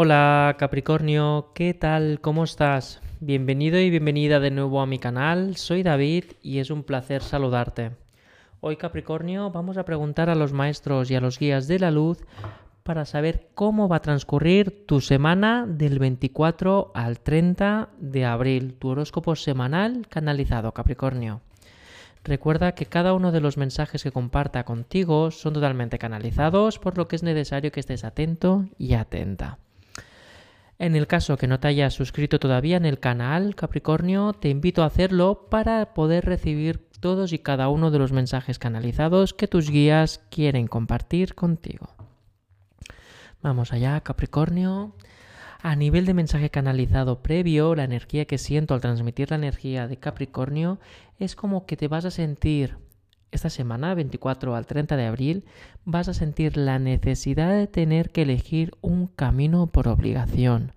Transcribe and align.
Hola 0.00 0.54
Capricornio, 0.60 1.50
¿qué 1.56 1.74
tal? 1.74 2.20
¿Cómo 2.20 2.44
estás? 2.44 3.00
Bienvenido 3.18 3.80
y 3.80 3.90
bienvenida 3.90 4.38
de 4.38 4.52
nuevo 4.52 4.80
a 4.80 4.86
mi 4.86 5.00
canal, 5.00 5.56
soy 5.56 5.82
David 5.82 6.22
y 6.40 6.60
es 6.60 6.70
un 6.70 6.84
placer 6.84 7.20
saludarte. 7.20 7.96
Hoy 8.60 8.76
Capricornio 8.76 9.50
vamos 9.50 9.76
a 9.76 9.84
preguntar 9.84 10.30
a 10.30 10.36
los 10.36 10.52
maestros 10.52 11.10
y 11.10 11.16
a 11.16 11.20
los 11.20 11.40
guías 11.40 11.66
de 11.66 11.80
la 11.80 11.90
luz 11.90 12.24
para 12.84 13.06
saber 13.06 13.48
cómo 13.56 13.88
va 13.88 13.96
a 13.96 14.02
transcurrir 14.02 14.86
tu 14.86 15.00
semana 15.00 15.66
del 15.66 15.98
24 15.98 16.92
al 16.94 17.18
30 17.18 17.88
de 17.98 18.24
abril, 18.24 18.74
tu 18.74 18.90
horóscopo 18.90 19.34
semanal 19.34 20.06
canalizado 20.08 20.70
Capricornio. 20.70 21.40
Recuerda 22.22 22.76
que 22.76 22.86
cada 22.86 23.14
uno 23.14 23.32
de 23.32 23.40
los 23.40 23.56
mensajes 23.56 24.04
que 24.04 24.12
comparta 24.12 24.62
contigo 24.62 25.32
son 25.32 25.54
totalmente 25.54 25.98
canalizados, 25.98 26.78
por 26.78 26.96
lo 26.96 27.08
que 27.08 27.16
es 27.16 27.24
necesario 27.24 27.72
que 27.72 27.80
estés 27.80 28.04
atento 28.04 28.66
y 28.78 28.94
atenta. 28.94 29.58
En 30.78 30.94
el 30.94 31.08
caso 31.08 31.36
que 31.36 31.48
no 31.48 31.58
te 31.58 31.66
hayas 31.66 31.94
suscrito 31.94 32.38
todavía 32.38 32.76
en 32.76 32.84
el 32.84 33.00
canal 33.00 33.56
Capricornio, 33.56 34.32
te 34.32 34.48
invito 34.48 34.82
a 34.82 34.86
hacerlo 34.86 35.48
para 35.50 35.92
poder 35.92 36.24
recibir 36.24 36.88
todos 37.00 37.32
y 37.32 37.40
cada 37.40 37.68
uno 37.68 37.90
de 37.90 37.98
los 37.98 38.12
mensajes 38.12 38.60
canalizados 38.60 39.34
que 39.34 39.48
tus 39.48 39.70
guías 39.70 40.20
quieren 40.30 40.68
compartir 40.68 41.34
contigo. 41.34 41.88
Vamos 43.42 43.72
allá, 43.72 44.00
Capricornio. 44.00 44.94
A 45.60 45.74
nivel 45.74 46.06
de 46.06 46.14
mensaje 46.14 46.50
canalizado 46.50 47.22
previo, 47.24 47.74
la 47.74 47.82
energía 47.82 48.26
que 48.26 48.38
siento 48.38 48.74
al 48.74 48.80
transmitir 48.80 49.30
la 49.30 49.36
energía 49.36 49.88
de 49.88 49.96
Capricornio 49.96 50.78
es 51.18 51.34
como 51.34 51.66
que 51.66 51.76
te 51.76 51.88
vas 51.88 52.04
a 52.04 52.12
sentir 52.12 52.78
esta 53.30 53.50
semana, 53.50 53.94
24 53.94 54.54
al 54.54 54.66
30 54.66 54.96
de 54.96 55.06
abril, 55.06 55.44
vas 55.84 56.08
a 56.08 56.14
sentir 56.14 56.56
la 56.56 56.78
necesidad 56.78 57.52
de 57.52 57.66
tener 57.66 58.10
que 58.10 58.22
elegir 58.22 58.72
un 58.80 59.06
camino 59.06 59.66
por 59.66 59.88
obligación. 59.88 60.72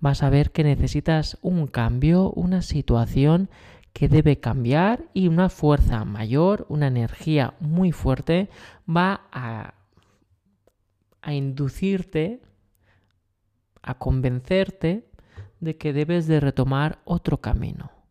Vas 0.00 0.22
a 0.22 0.30
ver 0.30 0.50
que 0.50 0.64
necesitas 0.64 1.38
un 1.42 1.66
cambio, 1.66 2.30
una 2.32 2.62
situación 2.62 3.50
que 3.92 4.08
debe 4.08 4.40
cambiar 4.40 5.04
y 5.12 5.28
una 5.28 5.48
fuerza 5.48 6.04
mayor, 6.04 6.66
una 6.68 6.88
energía 6.88 7.54
muy 7.60 7.92
fuerte 7.92 8.48
va 8.88 9.22
a, 9.30 9.74
a 11.20 11.34
inducirte, 11.34 12.40
a 13.82 13.98
convencerte 13.98 15.06
de 15.60 15.76
que 15.76 15.92
debes 15.92 16.26
de 16.26 16.40
retomar 16.40 16.98
otro 17.04 17.40
camino 17.40 18.01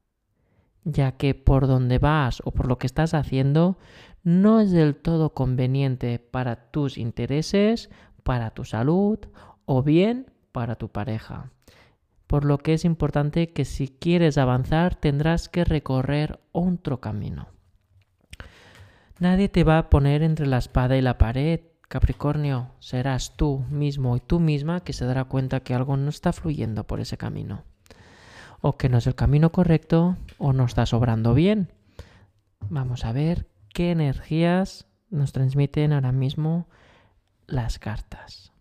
ya 0.84 1.14
que 1.14 1.36
por 1.36 1.68
donde 1.68 2.00
vas 2.00 2.42
o 2.44 2.52
por 2.52 2.68
lo 2.68 2.78
que 2.78 2.88
estás 2.88 3.14
haciendo 3.14 3.78
no 4.24 4.60
es 4.60 4.72
del 4.72 4.96
todo 4.96 5.34
conveniente 5.34 6.20
para 6.20 6.72
tus 6.72 6.98
intereses, 6.98 7.90
para 8.24 8.52
tu 8.52 8.66
salud 8.66 9.20
o 9.66 9.84
bien 9.84 10.32
para 10.52 10.76
tu 10.76 10.90
pareja. 10.90 11.52
Por 12.28 12.46
lo 12.46 12.60
que 12.60 12.74
es 12.74 12.86
importante 12.86 13.52
que 13.52 13.66
si 13.66 13.88
quieres 13.88 14.38
avanzar 14.38 14.96
tendrás 14.96 15.50
que 15.50 15.66
recorrer 15.66 16.40
otro 16.52 17.00
camino. 17.00 17.48
Nadie 19.20 19.50
te 19.50 19.64
va 19.64 19.78
a 19.78 19.90
poner 19.90 20.24
entre 20.24 20.48
la 20.48 20.58
espada 20.58 20.98
y 20.98 21.02
la 21.02 21.18
pared, 21.18 21.62
Capricornio. 21.88 22.72
Serás 22.80 23.36
tú 23.36 23.66
mismo 23.70 24.16
y 24.16 24.20
tú 24.20 24.40
misma 24.40 24.80
que 24.80 24.94
se 24.94 25.06
dará 25.06 25.26
cuenta 25.26 25.60
que 25.60 25.76
algo 25.76 25.98
no 25.98 26.10
está 26.10 26.34
fluyendo 26.34 26.86
por 26.86 27.02
ese 27.02 27.18
camino 27.18 27.64
o 28.62 28.78
que 28.78 28.90
no 28.90 29.00
es 29.00 29.08
el 29.08 29.16
camino 29.16 29.52
correcto 29.52 30.18
o 30.38 30.54
no 30.54 30.66
está 30.66 30.86
sobrando 30.86 31.34
bien. 31.34 31.72
Vamos 32.70 33.06
a 33.06 33.12
ver 33.12 33.48
qué 33.74 33.92
energías 33.92 34.88
nos 35.10 35.34
transmiten 35.34 35.94
ahora 35.94 36.12
mismo 36.12 36.68
las 37.48 37.80
cartas. 37.80 38.52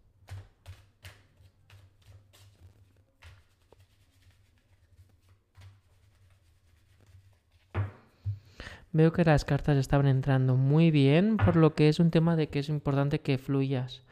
Veo 8.93 9.13
que 9.13 9.25
las 9.25 9.45
cartas 9.45 9.77
estaban 9.77 10.09
entrando 10.09 10.57
muy 10.57 10.91
bien, 10.91 11.37
por 11.37 11.55
lo 11.55 11.75
que 11.75 11.89
es 11.89 12.01
un 12.01 12.11
tema 12.11 12.35
de 12.35 12.49
que 12.49 12.59
es 12.59 12.69
importante 12.69 13.21
que 13.21 13.39
fluyas. 13.39 14.03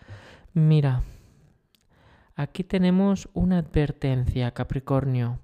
Mira, 0.55 1.03
aquí 2.37 2.63
tenemos 2.63 3.29
una 3.33 3.59
advertencia, 3.59 4.53
Capricornio 4.53 5.41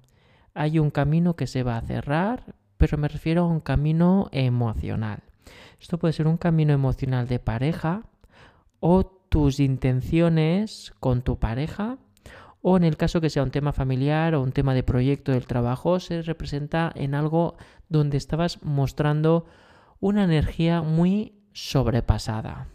hay 0.55 0.79
un 0.79 0.89
camino 0.89 1.35
que 1.35 1.45
se 1.45 1.61
va 1.61 1.77
a 1.77 1.81
cerrar, 1.81 2.55
pero 2.77 2.97
me 2.97 3.07
refiero 3.07 3.43
a 3.43 3.47
un 3.47 3.59
camino 3.59 4.29
emocional. 4.31 5.19
Esto 5.79 5.99
puede 5.99 6.13
ser 6.13 6.27
un 6.27 6.37
camino 6.37 6.73
emocional 6.73 7.27
de 7.27 7.39
pareja 7.39 8.03
o 8.79 9.05
tus 9.05 9.59
intenciones 9.59 10.93
con 10.99 11.21
tu 11.21 11.37
pareja 11.37 11.97
o 12.61 12.77
en 12.77 12.83
el 12.83 12.97
caso 12.97 13.21
que 13.21 13.29
sea 13.29 13.43
un 13.43 13.51
tema 13.51 13.73
familiar 13.73 14.33
o 14.33 14.41
un 14.41 14.51
tema 14.51 14.73
de 14.73 14.81
proyecto 14.81 15.31
del 15.31 15.45
trabajo 15.45 15.99
se 15.99 16.23
representa 16.23 16.91
en 16.95 17.13
algo 17.13 17.57
donde 17.89 18.17
estabas 18.17 18.63
mostrando 18.63 19.45
una 19.99 20.23
energía 20.23 20.81
muy 20.81 21.33
sobrepasada. 21.53 22.67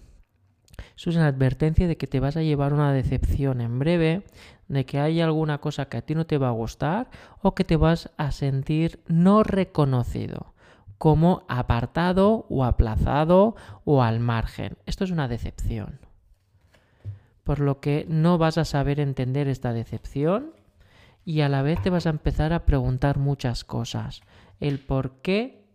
Eso 0.96 1.10
es 1.10 1.16
una 1.16 1.26
advertencia 1.26 1.88
de 1.88 1.96
que 1.96 2.06
te 2.06 2.20
vas 2.20 2.36
a 2.36 2.42
llevar 2.42 2.72
una 2.72 2.92
decepción 2.92 3.60
en 3.60 3.78
breve, 3.78 4.24
de 4.68 4.86
que 4.86 5.00
hay 5.00 5.20
alguna 5.20 5.58
cosa 5.58 5.86
que 5.86 5.96
a 5.96 6.02
ti 6.02 6.14
no 6.14 6.26
te 6.26 6.38
va 6.38 6.48
a 6.48 6.52
gustar 6.52 7.10
o 7.42 7.54
que 7.54 7.64
te 7.64 7.76
vas 7.76 8.10
a 8.16 8.30
sentir 8.30 9.02
no 9.08 9.42
reconocido, 9.42 10.54
como 10.98 11.44
apartado 11.48 12.46
o 12.48 12.64
aplazado 12.64 13.56
o 13.84 14.02
al 14.02 14.20
margen. 14.20 14.76
Esto 14.86 15.04
es 15.04 15.10
una 15.10 15.28
decepción. 15.28 16.00
Por 17.42 17.58
lo 17.58 17.80
que 17.80 18.06
no 18.08 18.38
vas 18.38 18.58
a 18.58 18.64
saber 18.64 19.00
entender 19.00 19.48
esta 19.48 19.72
decepción 19.72 20.52
y 21.24 21.40
a 21.40 21.48
la 21.48 21.62
vez 21.62 21.82
te 21.82 21.90
vas 21.90 22.06
a 22.06 22.10
empezar 22.10 22.52
a 22.52 22.64
preguntar 22.64 23.18
muchas 23.18 23.64
cosas. 23.64 24.20
El 24.60 24.78
por 24.78 25.20
qué 25.20 25.66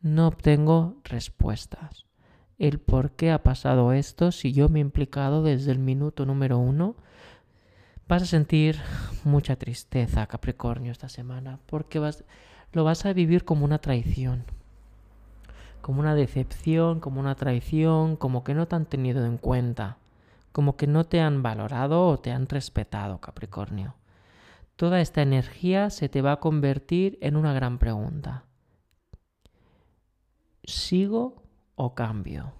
no 0.00 0.28
obtengo 0.28 1.00
respuestas 1.04 2.05
el 2.58 2.78
por 2.78 3.10
qué 3.12 3.30
ha 3.30 3.42
pasado 3.42 3.92
esto, 3.92 4.32
si 4.32 4.52
yo 4.52 4.68
me 4.68 4.78
he 4.78 4.82
implicado 4.82 5.42
desde 5.42 5.72
el 5.72 5.78
minuto 5.78 6.24
número 6.24 6.58
uno, 6.58 6.96
vas 8.08 8.22
a 8.22 8.26
sentir 8.26 8.78
mucha 9.24 9.56
tristeza, 9.56 10.26
Capricornio, 10.26 10.92
esta 10.92 11.08
semana, 11.08 11.58
porque 11.66 11.98
vas, 11.98 12.24
lo 12.72 12.84
vas 12.84 13.04
a 13.04 13.12
vivir 13.12 13.44
como 13.44 13.64
una 13.64 13.78
traición, 13.78 14.44
como 15.82 16.00
una 16.00 16.14
decepción, 16.14 17.00
como 17.00 17.20
una 17.20 17.34
traición, 17.34 18.16
como 18.16 18.42
que 18.42 18.54
no 18.54 18.66
te 18.66 18.76
han 18.76 18.86
tenido 18.86 19.24
en 19.26 19.36
cuenta, 19.36 19.98
como 20.52 20.76
que 20.76 20.86
no 20.86 21.04
te 21.04 21.20
han 21.20 21.42
valorado 21.42 22.06
o 22.06 22.18
te 22.18 22.32
han 22.32 22.48
respetado, 22.48 23.20
Capricornio. 23.20 23.94
Toda 24.76 25.00
esta 25.00 25.22
energía 25.22 25.90
se 25.90 26.08
te 26.08 26.22
va 26.22 26.32
a 26.32 26.40
convertir 26.40 27.18
en 27.20 27.36
una 27.36 27.52
gran 27.52 27.78
pregunta. 27.78 28.44
¿Sigo 30.64 31.45
o 31.76 31.94
cambio. 31.94 32.52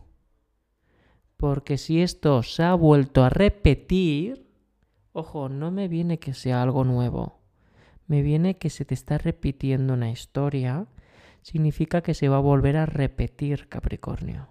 Porque 1.37 1.77
si 1.77 2.01
esto 2.01 2.43
se 2.43 2.63
ha 2.63 2.75
vuelto 2.75 3.25
a 3.25 3.29
repetir, 3.29 4.49
ojo, 5.13 5.49
no 5.49 5.71
me 5.71 5.89
viene 5.89 6.19
que 6.19 6.33
sea 6.33 6.63
algo 6.63 6.85
nuevo. 6.85 7.41
Me 8.07 8.23
viene 8.23 8.57
que 8.57 8.71
se 8.71 8.85
te 8.85 8.95
está 8.95 9.19
repitiendo 9.19 9.95
una 9.95 10.11
historia, 10.11 10.87
significa 11.43 12.03
que 12.03 12.15
se 12.15 12.29
va 12.29 12.37
a 12.37 12.41
volver 12.41 12.77
a 12.77 12.87
repetir 12.87 13.69
Capricornio. 13.69 14.49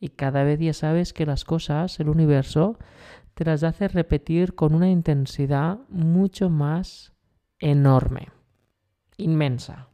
Y 0.00 0.10
cada 0.10 0.44
vez 0.44 0.58
ya 0.60 0.72
sabes 0.72 1.12
que 1.12 1.26
las 1.26 1.44
cosas, 1.44 2.00
el 2.00 2.08
universo, 2.08 2.78
te 3.34 3.44
las 3.44 3.62
hace 3.62 3.88
repetir 3.88 4.54
con 4.54 4.74
una 4.74 4.88
intensidad 4.88 5.78
mucho 5.88 6.50
más 6.50 7.12
enorme, 7.58 8.28
inmensa, 9.16 9.88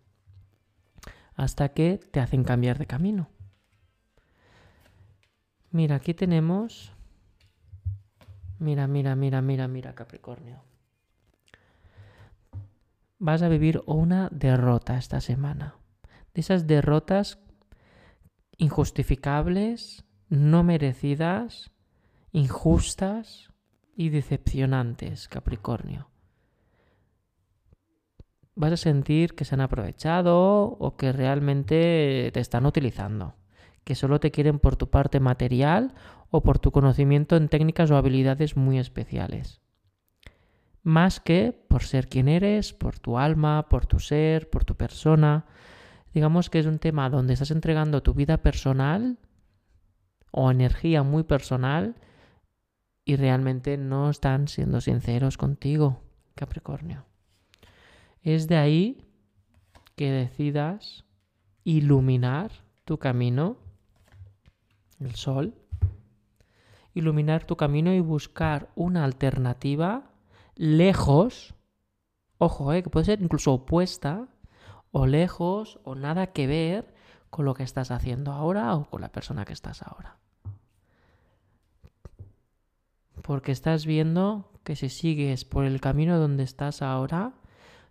hasta 1.35 1.71
que 1.71 1.99
te 2.11 2.21
hacen 2.21 2.45
cambiar 2.45 2.79
de 2.79 2.87
camino. 2.87 3.34
Mira, 5.75 5.97
aquí 5.97 6.15
tenemos... 6.15 6.93
Mira, 8.61 8.87
mira, 8.87 9.17
mira, 9.17 9.43
mira, 9.43 9.67
mira, 9.67 9.93
Capricornio. 9.93 10.63
Vas 13.19 13.43
a 13.43 13.49
vivir 13.49 13.83
una 13.85 14.29
derrota 14.31 14.97
esta 14.97 15.21
semana. 15.21 15.75
De 16.33 16.43
esas 16.43 16.69
derrotas 16.69 17.41
injustificables, 18.57 20.05
no 20.29 20.63
merecidas, 20.63 21.73
injustas 22.31 23.51
y 23.97 24.11
decepcionantes, 24.11 25.27
Capricornio. 25.27 26.09
Vas 28.55 28.75
a 28.75 28.77
sentir 28.77 29.35
que 29.35 29.45
se 29.45 29.57
han 29.57 29.61
aprovechado 29.61 30.39
o 30.79 30.97
que 30.97 31.11
realmente 31.11 32.31
te 32.33 32.39
están 32.39 32.65
utilizando 32.65 33.35
que 33.85 33.95
solo 33.95 34.21
te 34.21 34.31
quieren 34.31 34.59
por 34.59 34.77
tu 34.77 34.91
parte 34.91 35.21
material 35.21 35.95
o 36.31 36.43
por 36.43 36.59
tu 36.59 36.73
conocimiento 36.73 37.37
en 37.37 37.49
técnicas 37.49 37.91
o 37.91 37.97
habilidades 37.97 38.57
muy 38.57 38.79
especiales. 38.79 39.61
Más 40.83 41.21
que 41.21 41.53
por 41.69 41.85
ser 41.85 42.09
quien 42.09 42.29
eres, 42.29 42.73
por 42.73 42.99
tu 42.99 43.19
alma, 43.19 43.69
por 43.69 43.87
tu 43.87 44.01
ser, 44.01 44.51
por 44.51 44.65
tu 44.65 44.77
persona. 44.77 45.47
Digamos 46.13 46.51
que 46.51 46.59
es 46.59 46.67
un 46.67 46.79
tema 46.79 47.09
donde 47.09 47.33
estás 47.33 47.51
entregando 47.51 48.03
tu 48.03 48.15
vida 48.15 48.39
personal 48.39 49.19
o 50.31 50.51
energía 50.51 51.03
muy 51.03 51.23
personal 51.23 51.95
y 53.05 53.17
realmente 53.17 53.77
no 53.77 54.11
están 54.11 54.49
siendo 54.49 54.81
sinceros 54.81 55.37
contigo, 55.37 56.03
Capricornio. 56.35 57.05
Es 58.23 58.49
de 58.49 58.57
ahí 58.57 59.07
que 59.97 60.11
decidas 60.11 61.05
iluminar 61.63 62.51
tu 62.85 62.99
camino, 62.99 63.59
el 65.05 65.15
sol, 65.15 65.55
iluminar 66.95 67.45
tu 67.45 67.57
camino 67.57 67.93
y 67.93 68.01
buscar 68.01 68.71
una 68.75 69.05
alternativa 69.05 70.11
lejos, 70.55 71.55
ojo, 72.39 72.73
eh, 72.73 72.83
que 72.83 72.91
puede 72.91 73.07
ser 73.07 73.21
incluso 73.21 73.53
opuesta, 73.53 74.29
o 74.93 75.07
lejos, 75.07 75.81
o 75.83 75.97
nada 75.97 76.29
que 76.29 76.47
ver 76.47 76.95
con 77.31 77.45
lo 77.45 77.55
que 77.55 77.65
estás 77.65 77.91
haciendo 77.91 78.31
ahora 78.31 78.75
o 78.77 78.89
con 78.89 79.01
la 79.01 79.11
persona 79.11 79.45
que 79.45 79.53
estás 79.53 79.83
ahora. 79.83 80.19
Porque 83.23 83.51
estás 83.51 83.87
viendo 83.87 84.53
que 84.63 84.77
si 84.77 84.89
sigues 84.89 85.45
por 85.45 85.65
el 85.65 85.81
camino 85.81 86.19
donde 86.19 86.45
estás 86.45 86.81
ahora, 86.81 87.33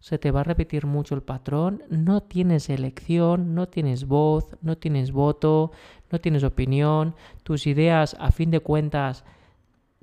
se 0.04 0.18
te 0.18 0.32
va 0.32 0.42
a 0.42 0.44
repetir 0.44 0.86
mucho 0.86 1.16
el 1.16 1.24
patrón, 1.24 1.82
no 1.90 2.22
tienes 2.22 2.70
elección, 2.70 3.56
no 3.56 3.70
tienes 3.70 4.06
voz, 4.06 4.58
no 4.62 4.78
tienes 4.78 5.14
voto, 5.14 5.72
no 6.12 6.20
tienes 6.20 6.44
opinión, 6.44 7.16
tus 7.44 7.68
ideas 7.68 8.18
a 8.20 8.32
fin 8.32 8.52
de 8.52 8.60
cuentas 8.60 9.24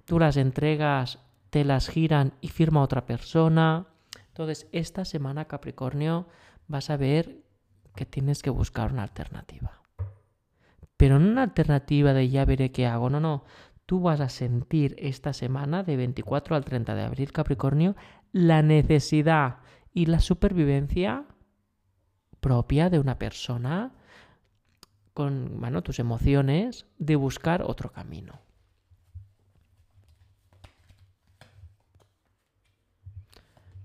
tú 0.06 0.18
las 0.18 0.38
entregas, 0.38 1.18
te 1.50 1.66
las 1.66 1.90
giran 1.90 2.32
y 2.40 2.48
firma 2.48 2.80
otra 2.80 3.04
persona. 3.04 3.88
Entonces, 4.28 4.68
esta 4.72 5.04
semana 5.04 5.44
Capricornio 5.44 6.28
vas 6.66 6.88
a 6.88 6.96
ver 6.96 7.42
que 7.94 8.06
tienes 8.06 8.40
que 8.40 8.48
buscar 8.48 8.92
una 8.92 9.02
alternativa. 9.02 9.82
Pero 10.96 11.18
no 11.18 11.30
una 11.30 11.42
alternativa 11.42 12.14
de 12.14 12.30
ya 12.30 12.46
veré 12.46 12.72
qué 12.72 12.86
hago, 12.86 13.10
no, 13.10 13.20
no. 13.20 13.44
Tú 13.84 14.00
vas 14.00 14.20
a 14.20 14.30
sentir 14.30 14.96
esta 14.98 15.34
semana 15.34 15.82
de 15.82 15.98
24 15.98 16.56
al 16.56 16.64
30 16.64 16.94
de 16.94 17.02
abril 17.02 17.32
Capricornio 17.32 17.96
la 18.32 18.62
necesidad 18.62 19.58
y 19.92 20.06
la 20.06 20.20
supervivencia 20.20 21.24
propia 22.40 22.90
de 22.90 22.98
una 22.98 23.18
persona 23.18 23.92
con 25.14 25.60
bueno, 25.60 25.82
tus 25.82 25.98
emociones 25.98 26.86
de 26.98 27.16
buscar 27.16 27.62
otro 27.62 27.92
camino. 27.92 28.40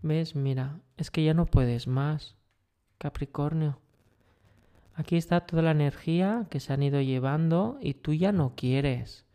¿Ves? 0.02 0.36
Mira, 0.36 0.80
es 0.98 1.10
que 1.10 1.24
ya 1.24 1.34
no 1.34 1.48
puedes 1.48 1.88
más, 1.88 2.36
Capricornio. 3.00 3.80
Aquí 4.94 5.18
está 5.18 5.42
toda 5.42 5.64
la 5.64 5.72
energía 5.72 6.46
que 6.50 6.60
se 6.60 6.72
han 6.72 6.84
ido 6.84 7.02
llevando 7.02 7.80
y 7.82 7.96
tú 7.96 8.14
ya 8.14 8.32
no 8.32 8.54
quieres 8.56 9.26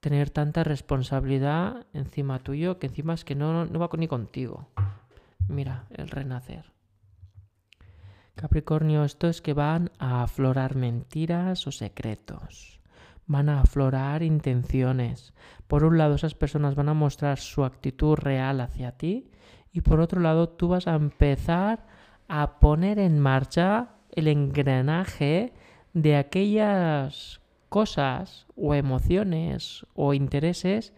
tener 0.00 0.30
tanta 0.30 0.64
responsabilidad 0.64 1.86
encima 1.92 2.40
tuyo 2.40 2.80
que 2.80 2.88
encima 2.88 3.14
es 3.14 3.24
que 3.24 3.36
no, 3.36 3.64
no 3.64 3.78
va 3.78 3.88
ni 3.96 4.08
contigo. 4.08 4.68
Mira, 5.52 5.84
el 5.90 6.08
renacer. 6.08 6.72
Capricornio, 8.34 9.04
esto 9.04 9.28
es 9.28 9.42
que 9.42 9.52
van 9.52 9.90
a 9.98 10.22
aflorar 10.22 10.74
mentiras 10.74 11.66
o 11.66 11.72
secretos. 11.72 12.80
Van 13.26 13.50
a 13.50 13.60
aflorar 13.60 14.22
intenciones. 14.22 15.34
Por 15.68 15.84
un 15.84 15.98
lado, 15.98 16.14
esas 16.14 16.34
personas 16.34 16.74
van 16.74 16.88
a 16.88 16.94
mostrar 16.94 17.38
su 17.38 17.64
actitud 17.64 18.16
real 18.16 18.62
hacia 18.62 18.92
ti 18.92 19.30
y 19.72 19.82
por 19.82 20.00
otro 20.00 20.20
lado, 20.20 20.48
tú 20.48 20.68
vas 20.68 20.86
a 20.86 20.94
empezar 20.94 21.86
a 22.28 22.58
poner 22.58 22.98
en 22.98 23.18
marcha 23.18 23.96
el 24.10 24.28
engranaje 24.28 25.52
de 25.92 26.16
aquellas 26.16 27.40
cosas 27.68 28.46
o 28.56 28.74
emociones 28.74 29.86
o 29.94 30.14
intereses 30.14 30.92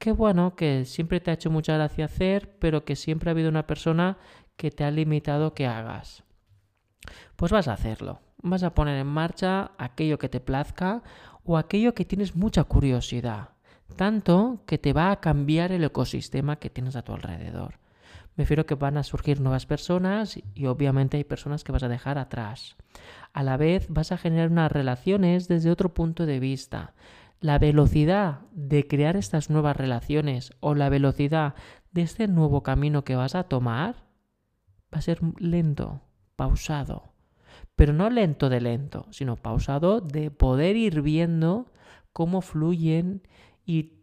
Qué 0.00 0.12
bueno, 0.12 0.56
que 0.56 0.86
siempre 0.86 1.20
te 1.20 1.30
ha 1.30 1.34
hecho 1.34 1.50
mucha 1.50 1.74
gracia 1.74 2.06
hacer, 2.06 2.56
pero 2.58 2.86
que 2.86 2.96
siempre 2.96 3.28
ha 3.28 3.32
habido 3.32 3.50
una 3.50 3.66
persona 3.66 4.16
que 4.56 4.70
te 4.70 4.82
ha 4.82 4.90
limitado 4.90 5.52
que 5.52 5.66
hagas. 5.66 6.24
Pues 7.36 7.52
vas 7.52 7.68
a 7.68 7.74
hacerlo. 7.74 8.18
Vas 8.42 8.62
a 8.62 8.74
poner 8.74 8.96
en 8.96 9.06
marcha 9.06 9.72
aquello 9.76 10.18
que 10.18 10.30
te 10.30 10.40
plazca 10.40 11.02
o 11.44 11.58
aquello 11.58 11.92
que 11.92 12.06
tienes 12.06 12.34
mucha 12.34 12.64
curiosidad. 12.64 13.50
Tanto 13.94 14.62
que 14.64 14.78
te 14.78 14.94
va 14.94 15.10
a 15.10 15.20
cambiar 15.20 15.70
el 15.70 15.84
ecosistema 15.84 16.56
que 16.56 16.70
tienes 16.70 16.96
a 16.96 17.02
tu 17.02 17.12
alrededor. 17.12 17.74
Me 18.36 18.44
refiero 18.44 18.64
que 18.64 18.76
van 18.76 18.96
a 18.96 19.02
surgir 19.02 19.42
nuevas 19.42 19.66
personas 19.66 20.40
y 20.54 20.64
obviamente 20.64 21.18
hay 21.18 21.24
personas 21.24 21.62
que 21.62 21.72
vas 21.72 21.82
a 21.82 21.88
dejar 21.88 22.16
atrás. 22.16 22.74
A 23.34 23.42
la 23.42 23.58
vez 23.58 23.86
vas 23.90 24.12
a 24.12 24.16
generar 24.16 24.50
unas 24.50 24.72
relaciones 24.72 25.46
desde 25.46 25.70
otro 25.70 25.92
punto 25.92 26.24
de 26.24 26.40
vista 26.40 26.94
la 27.40 27.58
velocidad 27.58 28.40
de 28.52 28.86
crear 28.86 29.16
estas 29.16 29.50
nuevas 29.50 29.76
relaciones 29.76 30.52
o 30.60 30.74
la 30.74 30.88
velocidad 30.88 31.54
de 31.90 32.02
este 32.02 32.28
nuevo 32.28 32.62
camino 32.62 33.02
que 33.02 33.16
vas 33.16 33.34
a 33.34 33.44
tomar 33.44 34.06
va 34.92 34.98
a 34.98 35.02
ser 35.02 35.20
lento, 35.38 36.02
pausado. 36.36 37.14
Pero 37.76 37.92
no 37.92 38.10
lento 38.10 38.48
de 38.48 38.60
lento, 38.60 39.06
sino 39.10 39.36
pausado 39.36 40.00
de 40.00 40.30
poder 40.30 40.76
ir 40.76 41.00
viendo 41.00 41.72
cómo 42.12 42.42
fluyen 42.42 43.22
y 43.64 44.00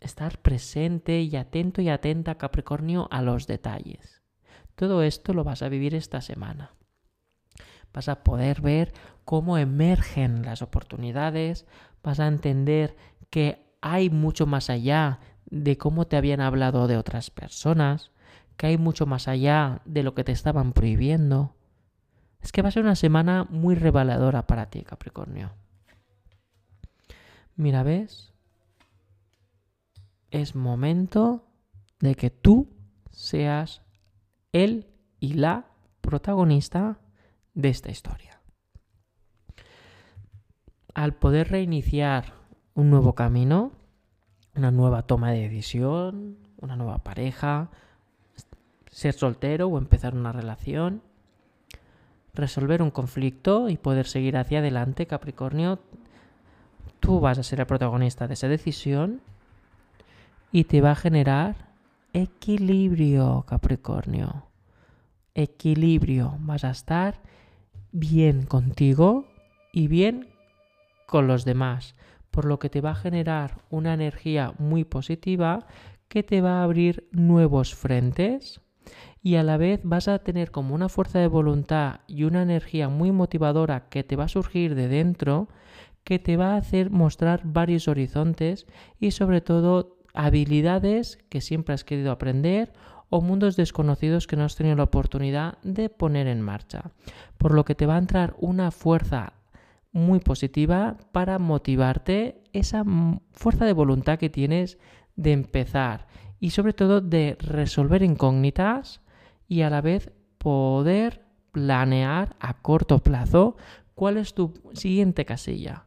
estar 0.00 0.38
presente 0.38 1.20
y 1.20 1.36
atento 1.36 1.82
y 1.82 1.90
atenta, 1.90 2.36
Capricornio, 2.36 3.08
a 3.10 3.22
los 3.22 3.46
detalles. 3.46 4.22
Todo 4.74 5.02
esto 5.02 5.34
lo 5.34 5.44
vas 5.44 5.62
a 5.62 5.68
vivir 5.68 5.94
esta 5.94 6.22
semana. 6.22 6.74
Vas 7.92 8.08
a 8.08 8.22
poder 8.22 8.60
ver 8.60 8.92
cómo 9.24 9.58
emergen 9.58 10.44
las 10.44 10.62
oportunidades, 10.62 11.66
vas 12.02 12.20
a 12.20 12.26
entender 12.26 12.96
que 13.30 13.64
hay 13.80 14.10
mucho 14.10 14.46
más 14.46 14.70
allá 14.70 15.20
de 15.46 15.76
cómo 15.78 16.06
te 16.06 16.16
habían 16.16 16.40
hablado 16.40 16.86
de 16.86 16.96
otras 16.96 17.30
personas, 17.30 18.12
que 18.56 18.68
hay 18.68 18.78
mucho 18.78 19.06
más 19.06 19.28
allá 19.28 19.82
de 19.84 20.02
lo 20.02 20.14
que 20.14 20.24
te 20.24 20.32
estaban 20.32 20.72
prohibiendo. 20.72 21.56
Es 22.40 22.52
que 22.52 22.62
va 22.62 22.68
a 22.68 22.72
ser 22.72 22.82
una 22.82 22.96
semana 22.96 23.46
muy 23.48 23.74
reveladora 23.74 24.46
para 24.46 24.70
ti, 24.70 24.82
Capricornio. 24.82 25.50
Mira, 27.56 27.82
¿ves? 27.82 28.32
Es 30.30 30.54
momento 30.54 31.46
de 31.98 32.14
que 32.14 32.30
tú 32.30 32.68
seas 33.10 33.82
el 34.52 34.86
y 35.18 35.34
la 35.34 35.66
protagonista 36.00 36.98
de 37.54 37.68
esta 37.68 37.90
historia 37.90 38.40
al 40.94 41.14
poder 41.14 41.48
reiniciar 41.50 42.34
un 42.74 42.90
nuevo 42.90 43.14
camino, 43.14 43.72
una 44.54 44.70
nueva 44.70 45.02
toma 45.02 45.30
de 45.30 45.48
decisión, 45.48 46.36
una 46.58 46.76
nueva 46.76 46.98
pareja, 46.98 47.70
ser 48.90 49.14
soltero 49.14 49.68
o 49.68 49.78
empezar 49.78 50.14
una 50.14 50.32
relación, 50.32 51.02
resolver 52.34 52.82
un 52.82 52.90
conflicto 52.90 53.68
y 53.68 53.76
poder 53.76 54.06
seguir 54.06 54.36
hacia 54.36 54.58
adelante, 54.58 55.06
Capricornio, 55.06 55.78
tú 57.00 57.20
vas 57.20 57.38
a 57.38 57.42
ser 57.42 57.60
el 57.60 57.66
protagonista 57.66 58.26
de 58.26 58.34
esa 58.34 58.48
decisión 58.48 59.20
y 60.52 60.64
te 60.64 60.80
va 60.80 60.92
a 60.92 60.96
generar 60.96 61.56
equilibrio, 62.12 63.44
Capricornio. 63.46 64.49
Equilibrio. 65.42 66.36
Vas 66.40 66.64
a 66.64 66.70
estar 66.70 67.20
bien 67.92 68.44
contigo 68.44 69.26
y 69.72 69.88
bien 69.88 70.28
con 71.06 71.26
los 71.26 71.44
demás, 71.44 71.96
por 72.30 72.44
lo 72.44 72.58
que 72.58 72.70
te 72.70 72.80
va 72.80 72.90
a 72.90 72.94
generar 72.94 73.62
una 73.70 73.94
energía 73.94 74.54
muy 74.58 74.84
positiva 74.84 75.66
que 76.08 76.22
te 76.22 76.40
va 76.40 76.60
a 76.60 76.64
abrir 76.64 77.08
nuevos 77.12 77.74
frentes 77.74 78.60
y 79.22 79.36
a 79.36 79.42
la 79.42 79.56
vez 79.56 79.80
vas 79.82 80.08
a 80.08 80.20
tener 80.20 80.50
como 80.50 80.74
una 80.74 80.88
fuerza 80.88 81.18
de 81.18 81.26
voluntad 81.26 82.00
y 82.06 82.24
una 82.24 82.42
energía 82.42 82.88
muy 82.88 83.12
motivadora 83.12 83.88
que 83.88 84.04
te 84.04 84.16
va 84.16 84.24
a 84.24 84.28
surgir 84.28 84.74
de 84.74 84.88
dentro 84.88 85.48
que 86.04 86.18
te 86.18 86.36
va 86.36 86.54
a 86.54 86.56
hacer 86.56 86.90
mostrar 86.90 87.42
varios 87.44 87.86
horizontes 87.88 88.66
y 88.98 89.10
sobre 89.10 89.40
todo 89.40 89.98
habilidades 90.14 91.18
que 91.28 91.40
siempre 91.40 91.74
has 91.74 91.84
querido 91.84 92.10
aprender 92.10 92.72
o 93.10 93.20
mundos 93.20 93.56
desconocidos 93.56 94.26
que 94.26 94.36
no 94.36 94.44
has 94.44 94.56
tenido 94.56 94.76
la 94.76 94.84
oportunidad 94.84 95.58
de 95.62 95.90
poner 95.90 96.28
en 96.28 96.40
marcha. 96.40 96.92
Por 97.36 97.52
lo 97.52 97.64
que 97.64 97.74
te 97.74 97.86
va 97.86 97.96
a 97.96 97.98
entrar 97.98 98.34
una 98.38 98.70
fuerza 98.70 99.34
muy 99.92 100.20
positiva 100.20 100.96
para 101.12 101.38
motivarte 101.38 102.42
esa 102.52 102.84
fuerza 103.32 103.64
de 103.64 103.72
voluntad 103.72 104.18
que 104.18 104.30
tienes 104.30 104.78
de 105.16 105.32
empezar 105.32 106.06
y 106.38 106.50
sobre 106.50 106.72
todo 106.72 107.00
de 107.00 107.36
resolver 107.40 108.02
incógnitas 108.02 109.00
y 109.48 109.62
a 109.62 109.70
la 109.70 109.80
vez 109.80 110.12
poder 110.38 111.26
planear 111.52 112.36
a 112.38 112.54
corto 112.62 113.00
plazo 113.00 113.56
cuál 113.94 114.16
es 114.16 114.32
tu 114.34 114.54
siguiente 114.72 115.24
casilla. 115.24 115.86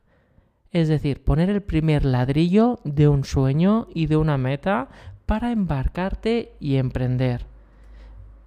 Es 0.69 0.87
decir, 0.87 1.23
poner 1.23 1.49
el 1.49 1.61
primer 1.61 2.03
ladrillo 2.03 2.79
de 2.83 3.07
un 3.07 3.23
sueño 3.23 3.87
y 3.93 4.07
de 4.07 4.17
una 4.17 4.37
meta 4.37 4.89
para 5.25 5.51
embarcarte 5.51 6.55
y 6.59 6.75
emprender. 6.75 7.45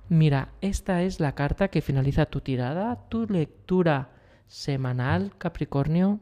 Mira, 0.09 0.51
esta 0.61 1.03
es 1.03 1.19
la 1.19 1.35
carta 1.35 1.69
que 1.69 1.83
finaliza 1.83 2.27
tu 2.27 2.41
tirada, 2.41 3.09
tu 3.09 3.27
lectura 3.27 4.11
semanal, 4.47 5.33
Capricornio. 5.39 6.21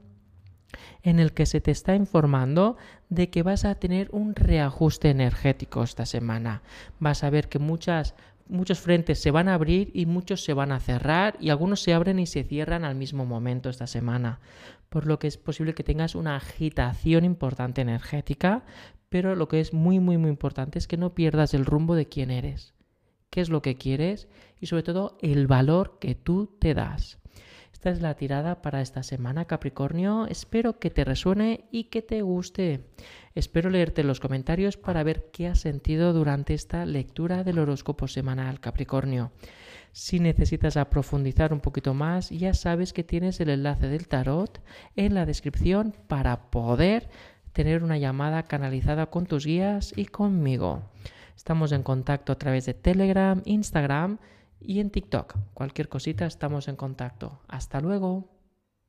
en 1.05 1.21
el 1.21 1.33
que 1.33 1.47
se 1.47 1.61
te 1.61 1.71
está 1.71 1.95
informando 1.95 2.77
de 3.09 3.31
que 3.31 3.45
vas 3.45 3.65
a 3.65 3.77
tener 3.77 4.09
un 4.11 4.35
reajuste 4.35 5.09
energético 5.09 5.85
esta 5.85 6.05
semana. 6.05 6.63
Vas 6.99 7.23
a 7.23 7.31
ver 7.31 7.49
que 7.49 7.61
muchas 7.61 8.17
muchos 8.49 8.81
frentes 8.81 9.21
se 9.21 9.31
van 9.31 9.49
a 9.49 9.55
abrir 9.55 9.91
y 9.95 10.07
muchos 10.07 10.45
se 10.45 10.53
van 10.53 10.73
a 10.73 10.81
cerrar 10.81 11.37
y 11.41 11.51
algunos 11.51 11.81
se 11.81 11.95
abren 11.95 12.19
y 12.19 12.27
se 12.27 12.45
cierran 12.45 12.85
al 12.85 12.95
mismo 12.95 13.25
momento 13.25 13.71
esta 13.71 13.87
semana, 13.87 14.41
por 14.89 15.07
lo 15.07 15.19
que 15.19 15.27
es 15.27 15.37
posible 15.37 15.75
que 15.75 15.85
tengas 15.85 16.15
una 16.15 16.37
agitación 16.37 17.25
importante 17.25 17.81
energética, 17.81 18.65
pero 19.15 19.37
lo 19.37 19.47
que 19.47 19.61
es 19.61 19.73
muy 19.73 20.01
muy 20.01 20.19
muy 20.19 20.29
importante 20.29 20.77
es 20.77 20.89
que 20.89 20.97
no 20.97 21.15
pierdas 21.15 21.55
el 21.55 21.67
rumbo 21.67 21.95
de 21.95 22.07
quién 22.07 22.33
eres, 22.33 22.75
qué 23.31 23.43
es 23.43 23.49
lo 23.49 23.63
que 23.63 23.77
quieres 23.77 24.27
y 24.61 24.67
sobre 24.67 24.83
todo 24.83 25.19
el 25.23 25.47
valor 25.47 26.01
que 26.01 26.17
tú 26.17 26.57
te 26.59 26.75
das. 26.75 27.21
Esta 27.73 27.91
es 27.91 28.03
la 28.03 28.17
tirada 28.17 28.61
para 28.61 28.81
esta 28.81 29.05
semana, 29.05 29.45
Capricornio. 29.45 30.27
Espero 30.27 30.81
que 30.81 30.91
te 30.91 31.05
resuene 31.05 31.67
y 31.71 31.85
que 31.85 32.03
te 32.03 32.23
guste. 32.23 32.87
Espero 33.37 33.71
leerte 33.71 34.03
los 34.03 34.19
comentarios 34.19 34.77
para 34.77 35.05
ver 35.05 35.31
qué 35.33 35.47
has 35.47 35.61
sentido 35.61 36.13
durante 36.13 36.53
esta 36.53 36.85
lectura 36.85 37.45
del 37.45 37.61
horóscopo 37.61 38.09
semanal, 38.09 38.59
Capricornio. 38.59 39.31
Si 39.93 40.19
necesitas 40.19 40.77
profundizar 40.91 41.53
un 41.53 41.61
poquito 41.61 41.95
más, 41.95 42.31
ya 42.31 42.53
sabes 42.53 42.93
que 42.93 43.05
tienes 43.05 43.39
el 43.39 43.51
enlace 43.51 43.87
del 43.87 44.09
tarot 44.09 44.61
en 44.97 45.15
la 45.15 45.25
descripción 45.25 45.95
para 46.09 46.51
poder 46.51 47.09
tener 47.55 47.85
una 47.85 47.97
llamada 47.97 48.43
canalizada 48.43 49.07
con 49.07 49.27
tus 49.27 49.47
guías 49.47 49.95
y 49.97 50.07
conmigo. 50.07 50.83
Estamos 51.37 51.73
en 51.73 51.83
contacto 51.83 52.33
a 52.33 52.39
través 52.39 52.67
de 52.67 52.75
Telegram, 52.75 53.41
Instagram 53.45 54.19
y 54.61 54.81
en 54.81 54.91
TikTok. 54.91 55.37
Cualquier 55.55 55.89
cosita 55.89 56.27
estamos 56.27 56.69
en 56.69 56.77
contacto. 56.77 57.41
Hasta 57.49 57.81
luego. 57.81 58.34